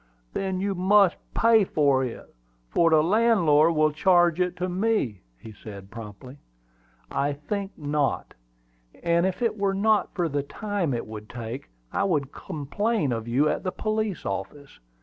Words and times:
"Then 0.33 0.59
you 0.59 0.73
must 0.73 1.17
pay 1.35 1.63
for 1.63 2.03
it, 2.03 2.33
for 2.71 2.89
the 2.89 3.03
landlord 3.03 3.75
will 3.75 3.91
charge 3.91 4.39
it 4.41 4.55
to 4.57 4.67
me," 4.67 5.21
said 5.61 5.83
he, 5.83 5.87
promptly. 5.89 6.39
"I 7.11 7.33
think 7.33 7.77
not; 7.77 8.33
and 9.03 9.27
if 9.27 9.43
it 9.43 9.59
were 9.59 9.75
not 9.75 10.15
for 10.15 10.27
the 10.27 10.41
time 10.41 10.95
it 10.95 11.05
would 11.05 11.29
take, 11.29 11.69
I 11.93 12.03
would 12.03 12.31
complain 12.31 13.11
of 13.11 13.27
you 13.27 13.47
at 13.47 13.61
the 13.61 13.71
police 13.71 14.25
office. 14.25 14.79